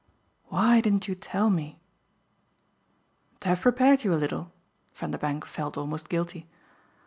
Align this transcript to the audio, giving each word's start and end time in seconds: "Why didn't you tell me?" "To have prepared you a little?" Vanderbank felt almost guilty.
"Why 0.45 0.81
didn't 0.81 1.07
you 1.07 1.13
tell 1.13 1.51
me?" 1.51 1.79
"To 3.41 3.49
have 3.49 3.61
prepared 3.61 4.03
you 4.03 4.11
a 4.15 4.17
little?" 4.17 4.51
Vanderbank 4.95 5.45
felt 5.45 5.77
almost 5.77 6.09
guilty. 6.09 6.47